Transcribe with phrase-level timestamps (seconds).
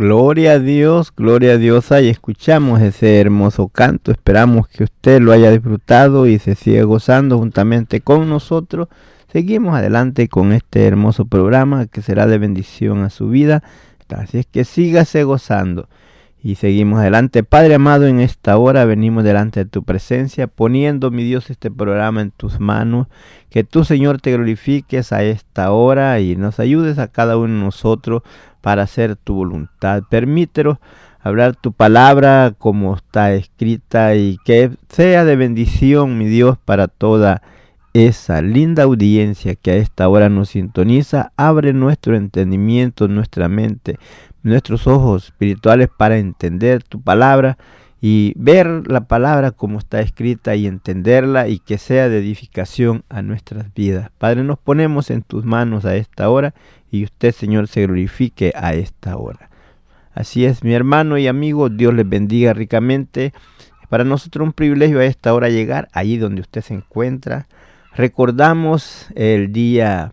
[0.00, 1.92] Gloria a Dios, gloria a Dios.
[1.92, 4.10] Ahí escuchamos ese hermoso canto.
[4.10, 8.88] Esperamos que usted lo haya disfrutado y se siga gozando juntamente con nosotros.
[9.30, 13.62] Seguimos adelante con este hermoso programa que será de bendición a su vida.
[14.08, 15.86] Así es que sígase gozando.
[16.42, 17.44] Y seguimos adelante.
[17.44, 22.22] Padre amado, en esta hora venimos delante de tu presencia, poniendo, mi Dios, este programa
[22.22, 23.08] en tus manos.
[23.50, 27.60] Que tú, Señor, te glorifiques a esta hora y nos ayudes a cada uno de
[27.60, 28.22] nosotros
[28.60, 30.02] para hacer tu voluntad.
[30.08, 30.78] Permítenos
[31.20, 37.42] hablar tu palabra como está escrita y que sea de bendición, mi Dios, para toda
[37.92, 41.32] esa linda audiencia que a esta hora nos sintoniza.
[41.36, 43.98] Abre nuestro entendimiento, nuestra mente,
[44.42, 47.58] nuestros ojos espirituales para entender tu palabra
[48.00, 53.22] y ver la palabra como está escrita y entenderla y que sea de edificación a
[53.22, 54.10] nuestras vidas.
[54.18, 56.54] Padre, nos ponemos en tus manos a esta hora
[56.90, 59.50] y usted, Señor, se glorifique a esta hora.
[60.14, 63.32] Así es, mi hermano y amigo, Dios les bendiga ricamente.
[63.88, 67.48] Para nosotros un privilegio a esta hora llegar allí donde usted se encuentra.
[67.94, 70.12] Recordamos el día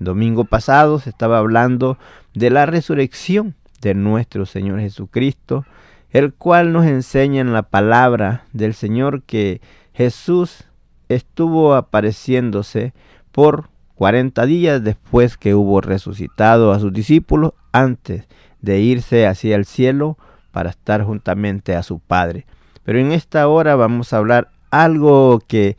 [0.00, 1.98] domingo pasado, se estaba hablando
[2.34, 5.64] de la resurrección de nuestro Señor Jesucristo,
[6.12, 9.60] el cual nos enseña en la palabra del Señor que
[9.94, 10.64] Jesús
[11.08, 12.92] estuvo apareciéndose
[13.32, 18.26] por 40 días después que hubo resucitado a sus discípulos antes
[18.60, 20.18] de irse hacia el cielo
[20.50, 22.46] para estar juntamente a su Padre.
[22.84, 25.76] Pero en esta hora vamos a hablar algo que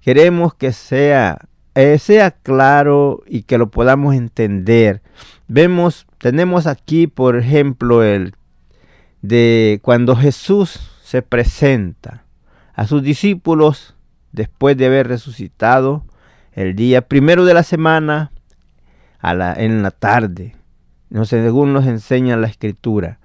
[0.00, 1.38] queremos que sea
[1.74, 5.02] eh, sea claro y que lo podamos entender.
[5.48, 8.34] Vemos, tenemos aquí, por ejemplo, el
[9.28, 12.24] de cuando Jesús se presenta
[12.74, 13.94] a sus discípulos
[14.32, 16.04] después de haber resucitado
[16.52, 18.32] el día primero de la semana
[19.20, 20.54] a la, en la tarde.
[21.08, 23.18] No sé, según nos enseña la escritura,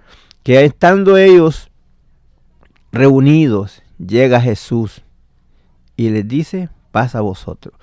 [0.43, 1.69] que estando ellos
[2.93, 5.01] reunidos, llega Jesús
[5.97, 7.73] y les dice, pasa a vosotros.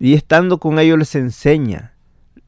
[0.00, 1.92] Y estando con ellos les enseña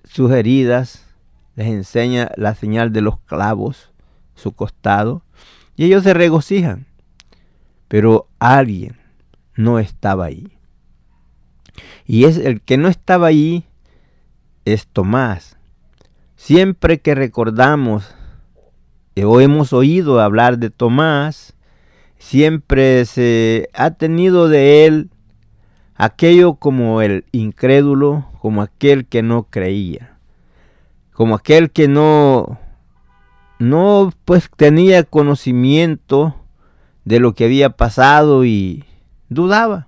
[0.02, 1.06] sus heridas,
[1.54, 3.91] les enseña la señal de los clavos,
[4.42, 5.22] su costado,
[5.76, 6.86] y ellos se regocijan.
[7.88, 8.96] Pero alguien
[9.54, 10.48] no estaba ahí.
[12.06, 13.64] Y es el que no estaba ahí
[14.64, 15.56] es Tomás.
[16.36, 18.14] Siempre que recordamos
[19.24, 21.54] o hemos oído hablar de Tomás,
[22.18, 25.10] siempre se ha tenido de él
[25.94, 30.16] aquello como el incrédulo, como aquel que no creía,
[31.12, 32.58] como aquel que no,
[33.62, 36.34] no pues tenía conocimiento
[37.04, 38.84] de lo que había pasado y
[39.28, 39.86] dudaba.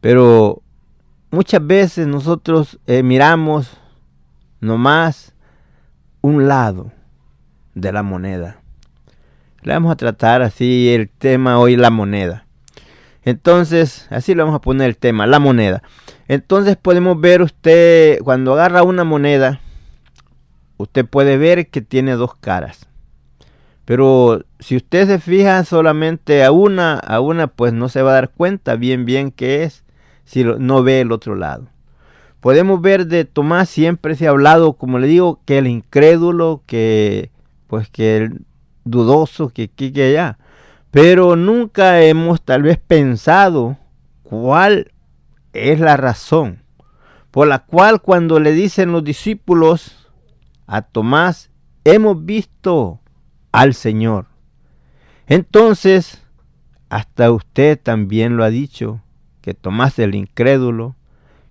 [0.00, 0.60] Pero
[1.30, 3.78] muchas veces nosotros eh, miramos
[4.60, 5.34] nomás
[6.20, 6.90] un lado
[7.74, 8.60] de la moneda.
[9.62, 12.44] Le vamos a tratar así el tema hoy, la moneda.
[13.22, 15.84] Entonces, así le vamos a poner el tema, la moneda.
[16.26, 19.60] Entonces podemos ver usted, cuando agarra una moneda,
[20.78, 22.88] usted puede ver que tiene dos caras.
[23.84, 28.14] Pero si usted se fija solamente a una, a una, pues no se va a
[28.14, 29.84] dar cuenta bien bien qué es
[30.24, 31.66] si no ve el otro lado.
[32.40, 37.30] Podemos ver de Tomás siempre se ha hablado, como le digo, que el incrédulo, que
[37.66, 38.42] pues que el
[38.84, 40.38] dudoso, que aquí, que allá.
[40.90, 43.76] Pero nunca hemos tal vez pensado
[44.22, 44.92] cuál
[45.52, 46.62] es la razón
[47.30, 50.07] por la cual cuando le dicen los discípulos
[50.68, 51.50] a Tomás,
[51.84, 53.00] hemos visto
[53.50, 54.26] al Señor.
[55.26, 56.22] Entonces,
[56.90, 59.00] hasta usted también lo ha dicho,
[59.40, 60.94] que Tomás el incrédulo,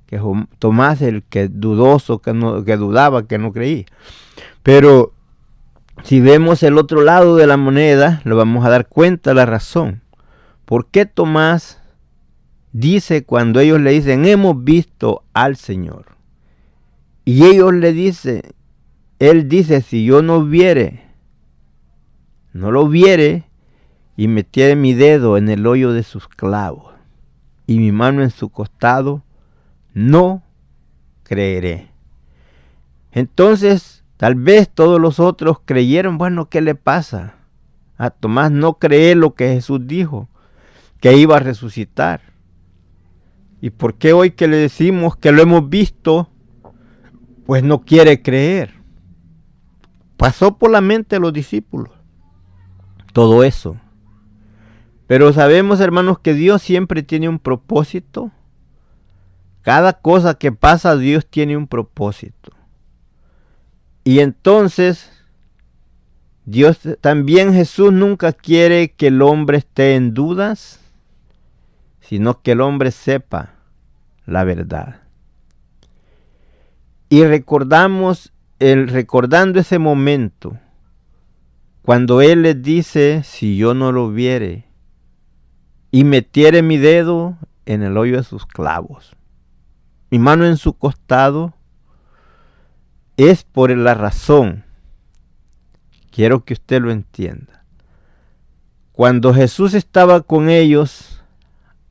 [0.06, 0.22] que
[0.60, 3.86] Tomás el que dudoso, que, no, que dudaba, que no creía.
[4.64, 5.14] Pero
[6.04, 10.02] si vemos el otro lado de la moneda, lo vamos a dar cuenta la razón.
[10.66, 11.82] ¿Por qué Tomás
[12.72, 16.18] dice cuando ellos le dicen, hemos visto al Señor?
[17.26, 18.42] Y ellos le dicen,
[19.20, 21.04] él dice, si yo no viere,
[22.54, 23.46] no lo viere,
[24.16, 26.94] y metiere mi dedo en el hoyo de sus clavos,
[27.68, 29.24] y mi mano en su costado,
[29.94, 30.44] no
[31.24, 31.92] creeré.
[33.12, 37.36] Entonces, Tal vez todos los otros creyeron, bueno, ¿qué le pasa?
[37.98, 40.28] A Tomás no cree lo que Jesús dijo,
[41.00, 42.22] que iba a resucitar.
[43.62, 46.30] ¿Y por qué hoy que le decimos que lo hemos visto,
[47.46, 48.74] pues no quiere creer?
[50.18, 51.98] Pasó por la mente de los discípulos
[53.18, 53.78] todo eso.
[55.08, 58.30] Pero sabemos, hermanos, que Dios siempre tiene un propósito.
[59.64, 62.52] Cada cosa que pasa, Dios tiene un propósito.
[64.04, 65.10] Y entonces,
[66.46, 70.80] Dios también Jesús nunca quiere que el hombre esté en dudas,
[72.02, 73.56] sino que el hombre sepa
[74.28, 75.02] la verdad.
[77.10, 80.58] Y recordamos el recordando ese momento
[81.84, 84.66] cuando él les dice, si yo no lo viere
[85.90, 89.16] y metiere mi dedo en el hoyo de sus clavos,
[90.10, 91.54] mi mano en su costado
[93.16, 94.66] es por la razón,
[96.12, 97.64] quiero que usted lo entienda.
[98.92, 101.24] Cuando Jesús estaba con ellos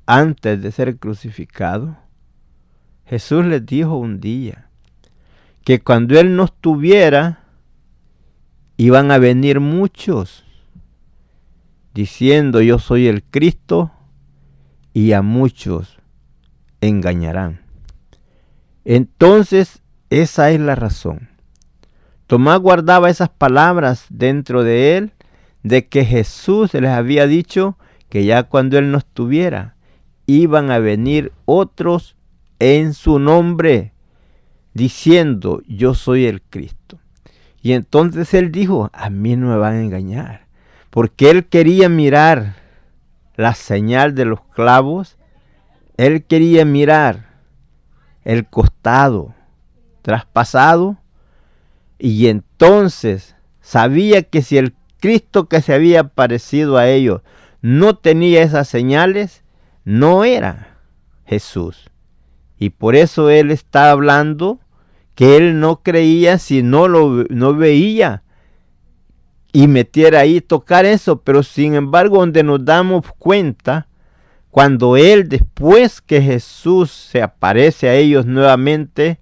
[0.05, 1.97] antes de ser crucificado,
[3.07, 4.66] Jesús les dijo un día
[5.67, 7.41] que cuando Él no estuviera,
[8.77, 10.45] iban a venir muchos
[11.93, 13.91] diciendo yo soy el Cristo
[14.93, 15.99] y a muchos
[16.81, 17.63] engañarán.
[18.85, 21.31] Entonces esa es la razón.
[22.29, 25.15] Tomás guardaba esas palabras dentro de él
[25.65, 27.77] de que Jesús les había dicho
[28.09, 29.75] que ya cuando él no estuviera,
[30.27, 32.15] iban a venir otros
[32.61, 33.96] en su nombre,
[34.77, 36.99] diciendo, yo soy el Cristo.
[37.63, 40.47] Y entonces él dijo, a mí no me van a engañar,
[40.91, 42.57] porque él quería mirar
[43.37, 45.17] la señal de los clavos,
[45.97, 47.27] él quería mirar
[48.25, 49.35] el costado,
[50.03, 50.99] traspasado
[51.99, 57.23] y entonces sabía que si el Cristo que se había parecido a ellos
[57.63, 59.43] no tenía esas señales,
[59.85, 60.77] no era
[61.25, 61.91] Jesús.
[62.59, 64.61] Y por eso él está hablando
[65.17, 68.23] que él no creía si no lo no veía
[69.53, 73.89] y metiera ahí tocar eso, pero sin embargo donde nos damos cuenta
[74.51, 79.19] cuando él después que Jesús se aparece a ellos nuevamente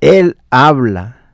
[0.00, 1.32] él habla.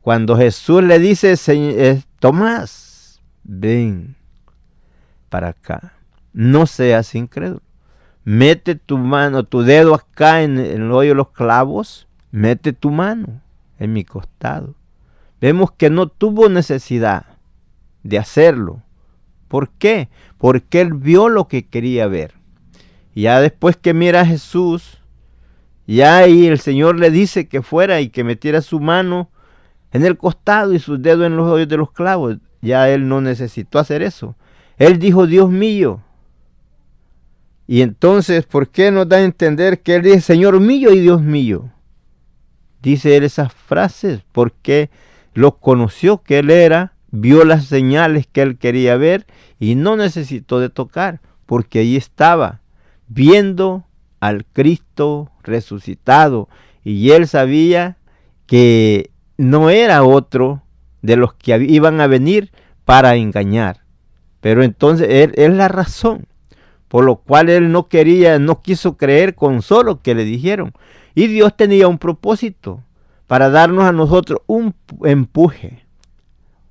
[0.00, 4.16] Cuando Jesús le dice, eh, Tomás, ven
[5.28, 5.94] para acá,
[6.32, 7.62] no seas incrédulo.
[8.22, 13.40] Mete tu mano, tu dedo acá en el hoyo de los clavos, mete tu mano
[13.78, 14.74] en mi costado.
[15.40, 17.26] Vemos que no tuvo necesidad
[18.02, 18.82] de hacerlo.
[19.46, 20.08] ¿Por qué?
[20.36, 22.34] Porque él vio lo que quería ver.
[23.14, 24.98] Ya después que mira a Jesús,
[25.86, 29.30] ya ahí el Señor le dice que fuera y que metiera su mano
[29.92, 32.38] en el costado y sus dedos en los hoyos de los clavos.
[32.60, 34.34] Ya él no necesitó hacer eso.
[34.76, 36.02] Él dijo, Dios mío,
[37.68, 41.22] Y entonces, ¿por qué nos da a entender que Él dice, Señor mío y Dios
[41.22, 41.70] mío?
[42.84, 44.90] Dice Él esas frases porque
[45.32, 49.26] lo conoció que Él era, vio las señales que Él quería ver
[49.58, 52.60] y no necesitó de tocar, porque ahí estaba,
[53.08, 53.84] viendo
[54.20, 56.48] al Cristo resucitado.
[56.84, 57.96] Y Él sabía
[58.46, 60.62] que no era otro
[61.02, 62.52] de los que iban a venir
[62.84, 63.80] para engañar.
[64.40, 66.26] Pero entonces él, es la razón
[66.94, 70.72] por lo cual él no quería, no quiso creer con solo que le dijeron.
[71.14, 72.82] Y Dios tenía un propósito
[73.26, 75.84] para darnos a nosotros un empuje,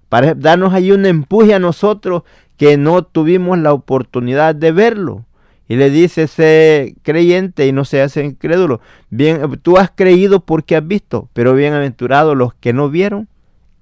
[0.10, 2.24] para darnos ahí un empuje a nosotros
[2.58, 5.26] que no tuvimos la oportunidad de verlo.
[5.68, 8.82] Y le dice ese creyente y no se hace incrédulo.
[9.10, 13.28] Bien, tú has creído porque has visto, pero bienaventurados los que no vieron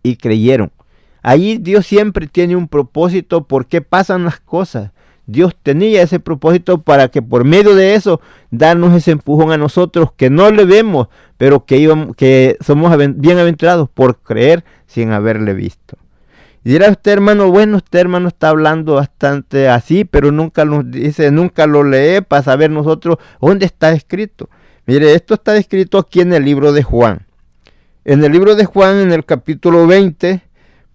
[0.03, 0.71] y creyeron.
[1.23, 4.91] Allí Dios siempre tiene un propósito por qué pasan las cosas.
[5.25, 10.11] Dios tenía ese propósito para que por medio de eso darnos ese empujón a nosotros
[10.15, 15.97] que no le vemos, pero que, íbamos, que somos bienaventurados por creer sin haberle visto.
[16.63, 21.31] Y dirá usted, hermano, bueno, usted, hermano, está hablando bastante así, pero nunca nos dice,
[21.31, 24.49] nunca lo lee para saber nosotros dónde está escrito.
[24.85, 27.25] Mire, esto está escrito aquí en el libro de Juan.
[28.05, 30.41] En el libro de Juan, en el capítulo 20,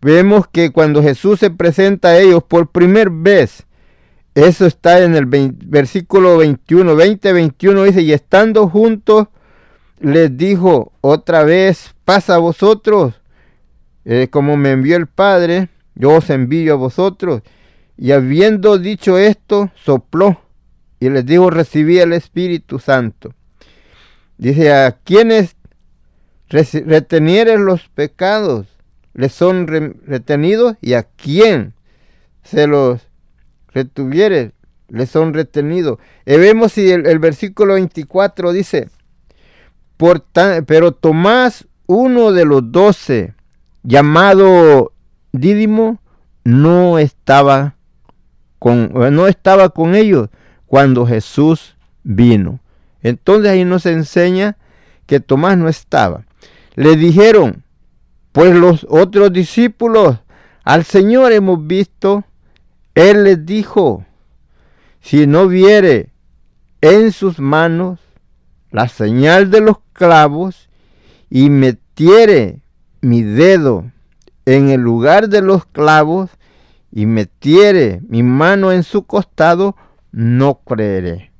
[0.00, 3.66] vemos que cuando Jesús se presenta a ellos por primera vez,
[4.36, 9.28] eso está en el versículo 21, 20, 21, dice, y estando juntos,
[9.98, 13.14] les dijo otra vez, pasa a vosotros,
[14.04, 17.40] eh, como me envió el Padre, yo os envío a vosotros.
[17.96, 20.38] Y habiendo dicho esto, sopló
[21.00, 23.32] y les dijo, recibí el Espíritu Santo.
[24.36, 25.56] Dice, a quienes
[26.50, 28.66] retenieren los pecados,
[29.14, 31.72] les son retenidos y a quien
[32.42, 33.00] se los
[33.76, 34.52] retuviere,
[34.88, 35.98] les son retenidos.
[36.24, 38.88] Y vemos si el, versículo 24 dice,
[39.96, 40.24] Por
[40.66, 43.34] pero Tomás, uno de los doce,
[43.82, 44.92] llamado
[45.32, 46.00] Dídimo,
[46.44, 47.76] no estaba
[48.58, 50.30] con, no estaba con ellos
[50.66, 52.60] cuando Jesús vino.
[53.02, 54.56] Entonces ahí nos enseña
[55.06, 56.24] que Tomás no estaba.
[56.76, 57.62] Le dijeron,
[58.32, 60.16] pues los otros discípulos,
[60.64, 62.24] al Señor hemos visto,
[62.96, 64.04] Él les dijo,
[65.00, 66.10] si no viere
[66.80, 68.00] en sus manos
[68.72, 70.68] la señal de los clavos
[71.30, 72.62] y metiere
[73.00, 73.84] mi dedo
[74.46, 76.30] en el lugar de los clavos
[76.90, 79.76] y metiere mi mano en su costado,
[80.10, 81.30] no creeré.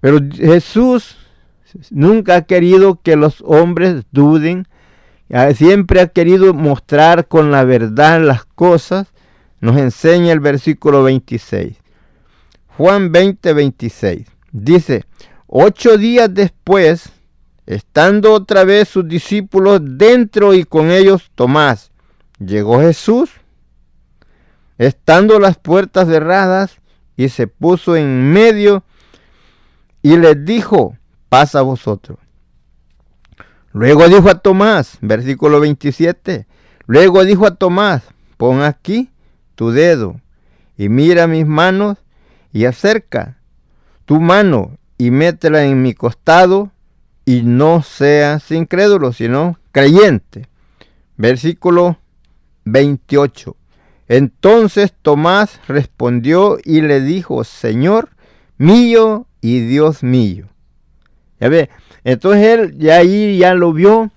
[0.00, 1.18] Pero Jesús
[1.90, 4.66] nunca ha querido que los hombres duden
[5.54, 9.12] siempre ha querido mostrar con la verdad las cosas,
[9.60, 11.76] nos enseña el versículo 26.
[12.76, 14.26] Juan 20, 26.
[14.52, 15.04] Dice,
[15.46, 17.10] ocho días después,
[17.66, 21.90] estando otra vez sus discípulos dentro y con ellos Tomás,
[22.38, 23.30] llegó Jesús,
[24.78, 26.80] estando las puertas cerradas,
[27.20, 28.82] y se puso en medio
[30.00, 30.96] y les dijo,
[31.28, 32.18] pasa a vosotros.
[33.72, 36.46] Luego dijo a Tomás, versículo 27,
[36.86, 38.04] luego dijo a Tomás,
[38.38, 39.10] pon aquí
[39.60, 40.18] tu dedo
[40.78, 41.98] y mira mis manos
[42.50, 43.36] y acerca
[44.06, 46.70] tu mano y métela en mi costado
[47.26, 50.48] y no seas incrédulo, sino creyente.
[51.18, 51.98] Versículo
[52.64, 53.54] 28.
[54.08, 58.08] Entonces Tomás respondió y le dijo, Señor
[58.56, 60.46] mío y Dios mío.
[61.38, 61.68] Ya ve,
[62.04, 64.10] entonces él ya ahí ya lo vio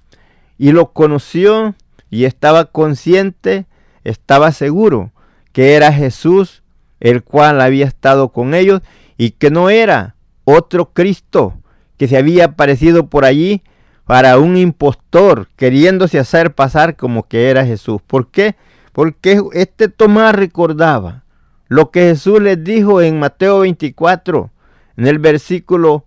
[0.58, 1.76] y lo conoció
[2.10, 3.66] y estaba consciente,
[4.06, 5.12] estaba seguro
[5.54, 6.64] que era Jesús
[7.00, 8.82] el cual había estado con ellos
[9.18, 11.54] y que no era otro Cristo
[11.98, 13.62] que se había aparecido por allí
[14.06, 18.02] para un impostor queriéndose hacer pasar como que era Jesús.
[18.06, 18.56] ¿Por qué?
[18.92, 21.24] Porque este Tomás recordaba
[21.68, 24.52] lo que Jesús les dijo en Mateo 24,
[24.98, 26.06] en el versículo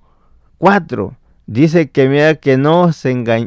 [0.59, 2.91] 4 dice que mira que no,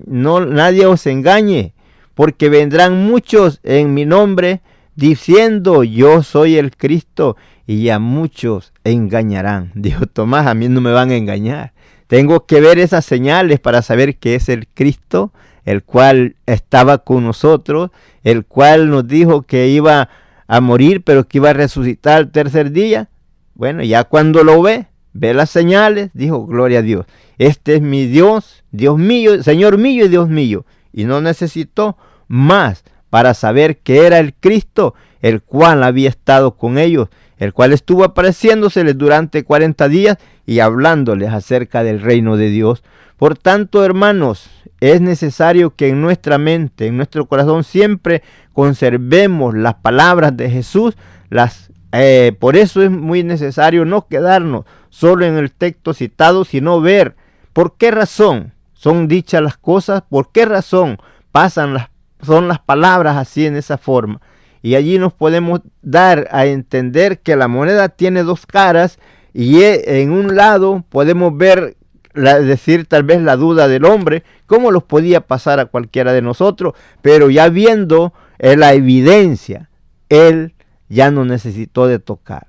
[0.05, 1.73] no nadie os engañe,
[2.15, 4.61] porque vendrán muchos en mi nombre
[4.99, 9.71] diciendo yo soy el Cristo y a muchos engañarán.
[9.75, 11.73] Dijo Tomás, a mí no me van a engañar.
[12.07, 15.31] Tengo que ver esas señales para saber que es el Cristo,
[15.63, 17.91] el cual estaba con nosotros,
[18.23, 20.09] el cual nos dijo que iba
[20.47, 23.09] a morir, pero que iba a resucitar al tercer día.
[23.53, 27.05] Bueno, ya cuando lo ve, ve las señales, dijo, gloria a Dios.
[27.37, 30.65] Este es mi Dios, Dios mío, Señor mío y Dios mío.
[30.91, 31.95] Y no necesitó
[32.27, 37.73] más para saber que era el Cristo el cual había estado con ellos, el cual
[37.73, 42.83] estuvo apareciéndoseles durante cuarenta días y hablándoles acerca del reino de Dios.
[43.17, 44.49] Por tanto, hermanos,
[44.79, 48.23] es necesario que en nuestra mente, en nuestro corazón, siempre
[48.53, 50.95] conservemos las palabras de Jesús.
[51.29, 56.79] Las, eh, por eso es muy necesario no quedarnos solo en el texto citado, sino
[56.79, 57.15] ver
[57.51, 60.97] por qué razón son dichas las cosas, por qué razón
[61.31, 61.88] pasan las,
[62.21, 64.21] son las palabras así en esa forma.
[64.61, 68.99] Y allí nos podemos dar a entender que la moneda tiene dos caras
[69.33, 71.77] y e, en un lado podemos ver
[72.13, 76.73] decir tal vez la duda del hombre, cómo los podía pasar a cualquiera de nosotros,
[77.01, 79.69] pero ya viendo eh, la evidencia,
[80.09, 80.55] él
[80.89, 82.47] ya no necesitó de tocar,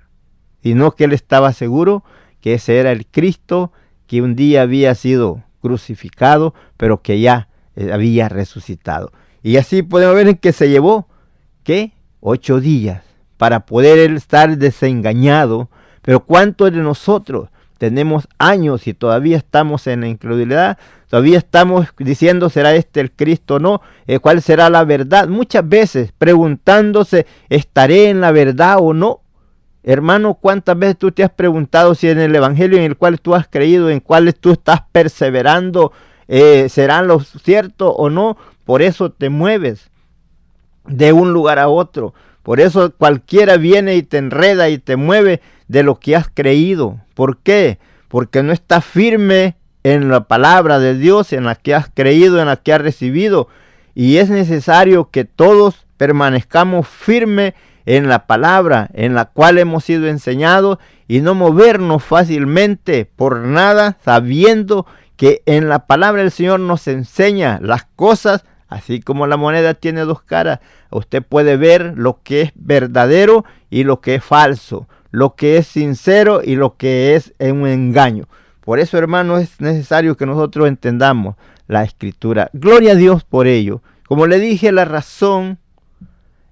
[0.63, 2.05] sino que él estaba seguro
[2.41, 3.73] que ese era el Cristo
[4.07, 9.13] que un día había sido crucificado, pero que ya eh, había resucitado.
[9.43, 11.09] Y así podemos ver que se llevó,
[11.65, 11.93] ¿qué?
[12.21, 13.03] Ocho días
[13.41, 15.71] para poder estar desengañado.
[16.03, 20.77] Pero ¿cuántos de nosotros tenemos años y todavía estamos en la incredulidad?
[21.09, 23.81] Todavía estamos diciendo, ¿será este el Cristo o no?
[24.07, 25.27] Eh, ¿Cuál será la verdad?
[25.27, 29.23] Muchas veces preguntándose, ¿estaré en la verdad o no?
[29.83, 33.35] Hermano, ¿cuántas veces tú te has preguntado si en el Evangelio en el cual tú
[33.35, 35.93] has creído, en cuál tú estás perseverando,
[36.33, 38.37] eh, serán los ciertos o no?
[38.65, 39.91] Por eso te mueves
[40.87, 42.15] de un lugar a otro.
[42.45, 47.01] Por eso cualquiera viene y te enreda y te mueve de lo que has creído.
[47.15, 47.79] ¿Por qué?
[48.07, 52.47] Porque no estás firme en la palabra de Dios, en la que has creído, en
[52.47, 53.49] la que has recibido.
[53.97, 57.55] Y es necesario que todos permanezcamos firmes
[57.87, 63.99] en la palabra en la cual hemos sido enseñados y no movernos fácilmente por nada,
[64.05, 64.87] sabiendo
[65.21, 70.01] que en la palabra del Señor nos enseña las cosas, así como la moneda tiene
[70.07, 70.61] dos caras.
[70.91, 75.67] Usted puede ver lo que es verdadero y lo que es falso, lo que es
[75.67, 78.29] sincero y lo que es un engaño.
[78.63, 82.49] Por eso, hermano, es necesario que nosotros entendamos la escritura.
[82.55, 83.83] Gloria a Dios por ello.
[84.09, 85.59] Como le dije, la razón,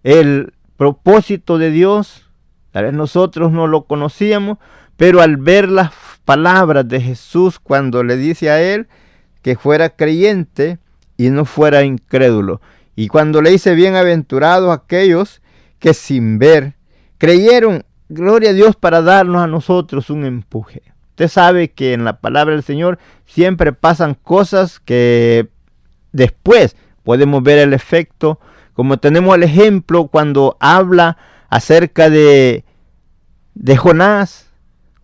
[0.03, 2.29] el propósito de Dios.
[2.73, 4.59] Tal vez nosotros no lo conocíamos,
[4.99, 5.91] pero al ver las
[6.29, 8.87] palabras de Jesús cuando le dice a él
[9.41, 10.77] que fuera creyente
[11.17, 12.61] y no fuera incrédulo.
[12.95, 15.41] Y cuando le dice bienaventurados aquellos
[15.79, 16.75] que sin ver
[17.17, 20.83] creyeron, gloria a Dios para darnos a nosotros un empuje.
[21.13, 25.49] Usted sabe que en la palabra del Señor siempre pasan cosas que
[26.13, 28.39] después podemos ver el efecto
[28.75, 31.17] como tenemos el ejemplo cuando habla
[31.49, 32.67] acerca de,
[33.55, 34.48] de Jonás,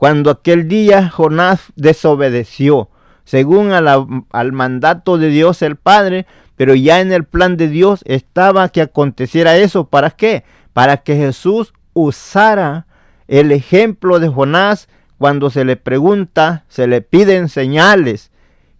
[0.04, 2.90] cuando aquel día Jonás desobedeció,
[3.24, 8.68] según al mandato de Dios el Padre, pero ya en el plan de Dios estaba
[8.68, 9.86] que aconteciera eso.
[9.86, 10.44] ¿Para qué?
[10.74, 12.84] Para que Jesús usara
[13.28, 18.30] el ejemplo de Jonás cuando se le pregunta, se le piden señales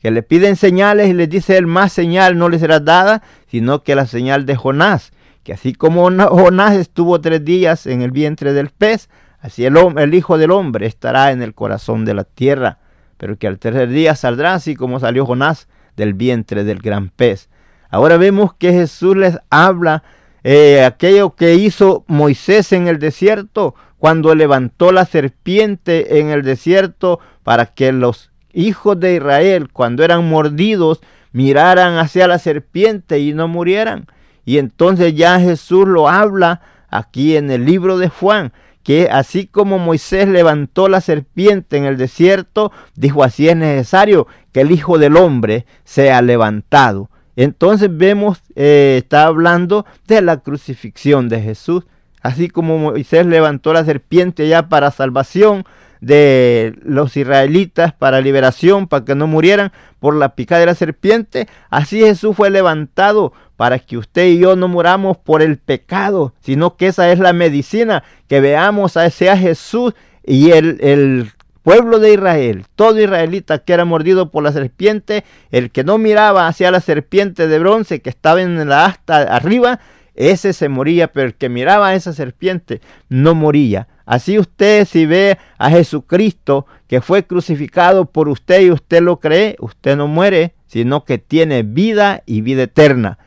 [0.03, 3.83] que le piden señales y les dice él, más señal no les será dada, sino
[3.83, 8.53] que la señal de Jonás, que así como Jonás estuvo tres días en el vientre
[8.53, 9.09] del pez,
[9.45, 12.79] así el, el Hijo del Hombre estará en el corazón de la tierra,
[13.19, 17.51] pero que al tercer día saldrá así como salió Jonás del vientre del gran pez.
[17.91, 20.03] Ahora vemos que Jesús les habla
[20.43, 27.21] eh, aquello que hizo Moisés en el desierto, cuando levantó la serpiente en el desierto
[27.43, 31.01] para que los hijos de Israel, cuando eran mordidos,
[31.33, 34.07] miraran hacia la serpiente y no murieran.
[34.45, 38.53] Y entonces ya Jesús lo habla aquí en el libro de Juan,
[38.85, 44.61] que así como Moisés levantó la serpiente en el desierto, dijo así es necesario que
[44.61, 47.11] el Hijo del Hombre sea levantado.
[47.35, 51.85] Entonces vemos, eh, está hablando de la crucifixión de Jesús.
[52.23, 55.65] Así como Moisés levantó la serpiente ya para salvación,
[56.05, 61.49] de los israelitas para liberación, para que no murieran por la picada de la serpiente.
[61.71, 66.77] Así Jesús fue levantado para que usted y yo no muramos por el pecado, sino
[66.77, 71.31] que esa es la medicina, que veamos a ese Jesús y el, el
[71.63, 76.47] pueblo de Israel, todo israelita que era mordido por la serpiente, el que no miraba
[76.47, 79.81] hacia la serpiente de bronce que estaba en la asta arriba,
[80.15, 83.89] ese se moría, pero el que miraba a esa serpiente no moría.
[84.07, 89.57] Así usted si ve a Jesucristo que fue crucificado por usted y usted lo cree,
[89.61, 93.19] usted no muere, sino que tiene vida y vida eterna.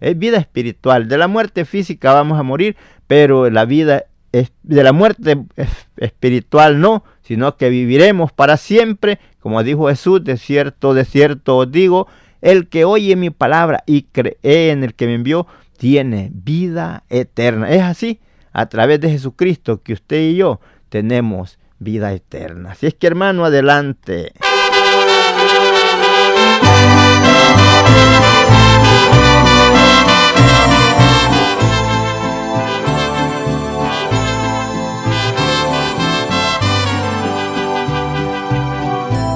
[0.00, 1.08] Es vida espiritual.
[1.08, 5.38] De la muerte física vamos a morir, pero la vida es, de la muerte
[5.96, 11.72] espiritual no, sino que viviremos para siempre, como dijo Jesús, de cierto, de cierto os
[11.72, 12.06] digo,
[12.42, 17.70] el que oye mi palabra y cree en el que me envió, tiene vida eterna.
[17.70, 18.20] Es así.
[18.52, 22.72] a través de Jesucristo que usted y yo tenemos vida eterna.
[22.72, 24.32] Así es que hermano, adelante.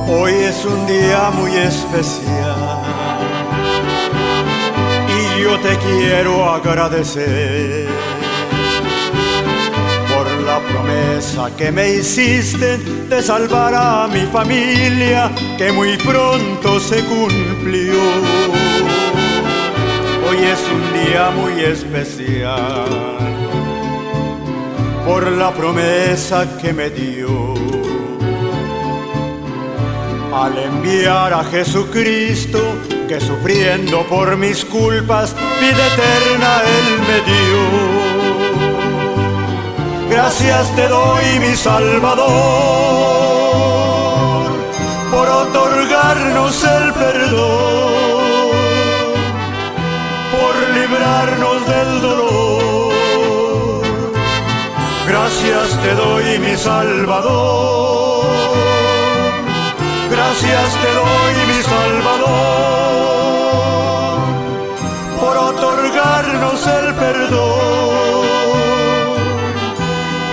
[0.09, 2.50] Hoy es un día muy especial
[5.71, 7.87] te quiero agradecer
[10.13, 17.05] por la promesa que me hiciste de salvar a mi familia que muy pronto se
[17.05, 18.01] cumplió.
[20.29, 22.89] Hoy es un día muy especial
[25.07, 27.55] por la promesa que me dio
[30.35, 32.59] al enviar a Jesucristo,
[33.11, 37.63] que sufriendo por mis culpas, vida eterna Él me dio.
[40.09, 42.29] Gracias te doy, mi Salvador,
[45.11, 47.95] por otorgarnos el perdón,
[50.31, 52.93] por librarnos del dolor.
[55.09, 57.91] Gracias te doy, mi Salvador
[60.21, 62.80] gracias te doy, mi Salvador,
[66.41, 68.27] otorgarnos el perdón,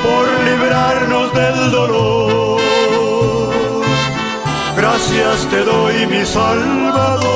[0.04, 2.62] por librarnos del dolor.
[4.76, 7.28] Gracias te doy, mi Salvador.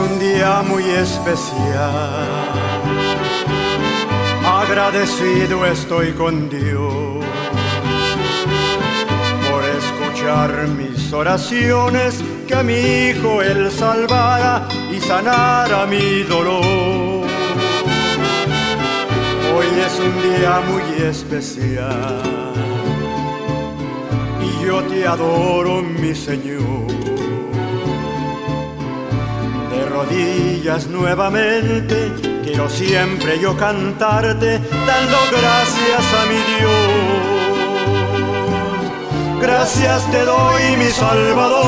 [0.00, 2.28] Un día muy especial.
[4.44, 7.24] Agradecido estoy con Dios
[9.48, 17.26] por escuchar mis oraciones, que a mi hijo él salvara y sanara mi dolor.
[19.54, 22.22] Hoy es un día muy especial
[24.40, 26.99] y yo te adoro, mi Señor
[30.00, 36.72] rodillas nuevamente, quiero siempre yo cantarte, dando gracias a mi Dios.
[39.40, 41.60] Gracias te doy, mi Salvador,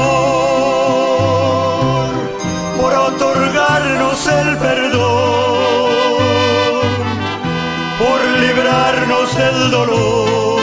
[2.80, 5.90] por otorgarnos el perdón,
[7.98, 10.60] por librarnos del dolor.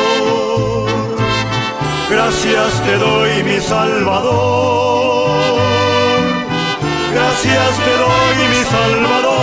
[2.09, 4.88] Gracias te doy, mi Salvador
[7.41, 9.39] Gracias te doy, mi Salvador,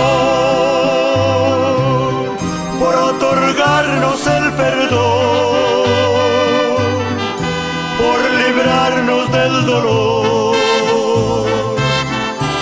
[2.77, 5.87] por otorgarnos el perdón,
[7.97, 10.55] por librarnos del dolor.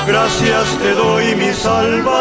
[0.08, 2.15] Gracias te doy, mi Salvador.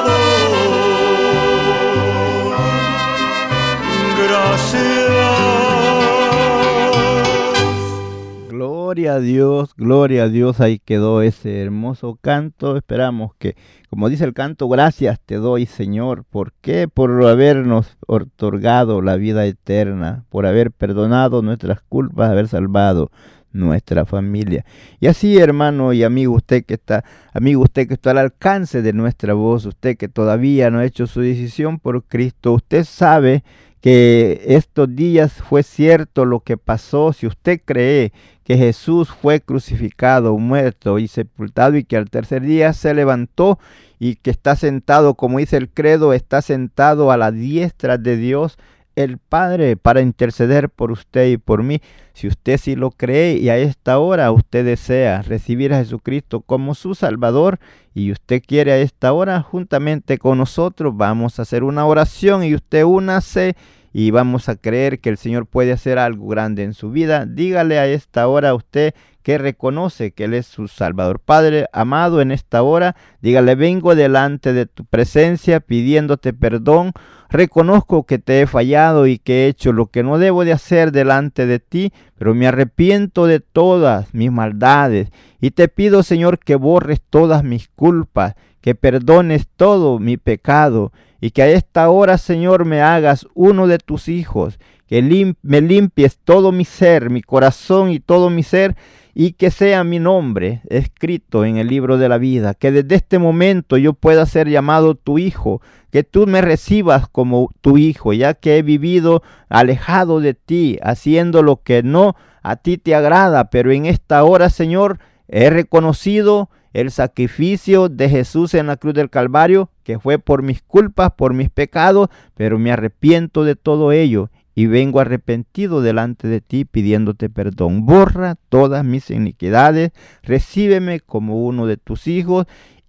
[9.05, 12.79] Gloria a Dios, gloria a Dios, ahí quedó ese hermoso canto.
[12.79, 13.55] Esperamos que,
[13.91, 16.25] como dice el canto, gracias te doy Señor.
[16.25, 16.89] ¿Por qué?
[16.89, 23.11] Por habernos otorgado la vida eterna, por haber perdonado nuestras culpas, haber salvado
[23.53, 24.65] nuestra familia.
[25.01, 28.95] Y así, hermano y amigo, usted que está, amigo, usted que está al alcance de
[28.95, 33.45] nuestra voz, usted que todavía no ha hecho su decisión por Cristo, usted sabe
[33.85, 40.39] que estos días fue cierto lo que pasó, si usted cree que Jesús fue crucificado,
[40.39, 43.59] muerto y sepultado y que al tercer día se levantó
[43.99, 48.57] y que está sentado, como dice el credo, está sentado a la diestra de Dios
[48.97, 51.81] el Padre para interceder por usted y por mí.
[52.13, 56.75] Si usted sí lo cree y a esta hora usted desea recibir a Jesucristo como
[56.75, 57.59] su Salvador
[57.95, 62.55] y usted quiere a esta hora juntamente con nosotros, vamos a hacer una oración y
[62.55, 63.57] usted únase
[63.93, 67.79] y vamos a creer que el Señor puede hacer algo grande en su vida, dígale
[67.79, 68.93] a esta hora a usted
[69.25, 71.19] que reconoce que Él es su Salvador.
[71.19, 76.93] Padre amado, en esta hora, dígale, vengo delante de tu presencia pidiéndote perdón.
[77.31, 80.93] Reconozco que te he fallado y que he hecho lo que no debo de hacer
[80.93, 85.09] delante de ti, pero me arrepiento de todas mis maldades
[85.41, 91.31] y te pido, Señor, que borres todas mis culpas, que perdones todo mi pecado y
[91.31, 96.53] que a esta hora, Señor, me hagas uno de tus hijos, que me limpies todo
[96.53, 98.77] mi ser, mi corazón y todo mi ser,
[99.15, 103.19] y que sea mi nombre escrito en el libro de la vida, que desde este
[103.19, 108.35] momento yo pueda ser llamado tu hijo, que tú me recibas como tu hijo, ya
[108.35, 113.71] que he vivido alejado de ti, haciendo lo que no a ti te agrada, pero
[113.71, 114.99] en esta hora, Señor,
[115.29, 120.61] he reconocido el sacrificio de Jesús en la cruz del Calvario, que fue por mis
[120.61, 126.41] culpas, por mis pecados, pero me arrepiento de todo ello y vengo arrepentido delante de
[126.41, 127.87] ti pidiéndote perdón.
[127.87, 129.91] Borra todas mis iniquidades,
[130.23, 132.47] recíbeme como uno de tus hijos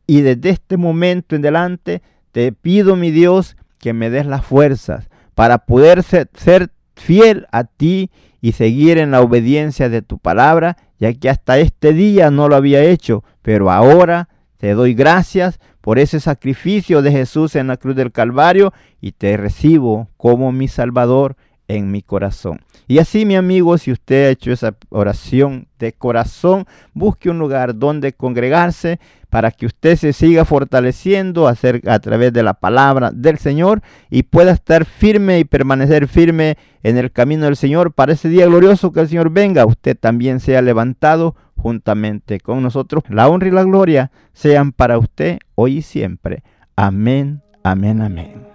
[0.07, 2.01] y desde este momento en delante
[2.31, 7.63] te pido, mi Dios, que me des las fuerzas para poder ser, ser fiel a
[7.63, 8.09] ti
[8.41, 12.55] y seguir en la obediencia de tu palabra, ya que hasta este día no lo
[12.55, 17.95] había hecho, pero ahora te doy gracias por ese sacrificio de Jesús en la cruz
[17.95, 21.35] del Calvario y te recibo como mi Salvador
[21.67, 22.61] en mi corazón.
[22.87, 27.77] Y así, mi amigo, si usted ha hecho esa oración de corazón, busque un lugar
[27.77, 28.99] donde congregarse
[29.29, 31.55] para que usted se siga fortaleciendo a,
[31.87, 36.97] a través de la palabra del Señor y pueda estar firme y permanecer firme en
[36.97, 39.65] el camino del Señor para ese día glorioso que el Señor venga.
[39.65, 43.03] Usted también sea levantado juntamente con nosotros.
[43.09, 46.43] La honra y la gloria sean para usted hoy y siempre.
[46.75, 48.54] Amén, amén, amén.